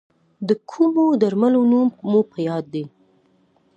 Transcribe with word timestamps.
د 0.47 0.49
کومو 0.69 1.05
درملو 1.21 1.61
نوم 1.71 1.89
مو 2.09 2.21
په 2.31 2.37
یاد 2.47 2.65
دی؟ 2.73 2.83